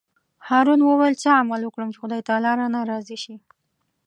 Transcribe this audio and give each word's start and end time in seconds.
هارون 0.47 0.79
وویل: 0.83 1.15
څه 1.23 1.29
عمل 1.39 1.61
وکړم 1.63 1.89
چې 1.93 1.99
خدای 2.01 2.21
تعالی 2.27 2.51
رانه 2.59 2.79
راضي 2.91 3.17
شي. 3.23 3.35